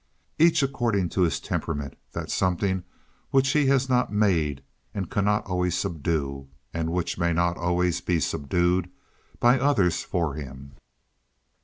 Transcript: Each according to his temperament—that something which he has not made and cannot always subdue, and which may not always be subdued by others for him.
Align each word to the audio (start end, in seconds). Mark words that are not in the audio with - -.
Each 0.39 0.63
according 0.63 1.09
to 1.09 1.21
his 1.21 1.39
temperament—that 1.39 2.31
something 2.31 2.81
which 3.29 3.49
he 3.49 3.67
has 3.67 3.87
not 3.87 4.11
made 4.11 4.63
and 4.95 5.11
cannot 5.11 5.45
always 5.45 5.77
subdue, 5.77 6.47
and 6.73 6.91
which 6.91 7.19
may 7.19 7.33
not 7.33 7.55
always 7.55 8.01
be 8.01 8.19
subdued 8.19 8.89
by 9.39 9.59
others 9.59 10.01
for 10.01 10.33
him. 10.33 10.71